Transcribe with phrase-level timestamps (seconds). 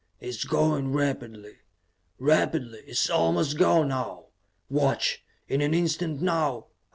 [0.19, 1.57] It is going rapidly...
[2.17, 2.79] rapidly...
[2.79, 4.29] it is almost gone now!
[4.67, 5.23] Watch...
[5.47, 6.65] In an instant now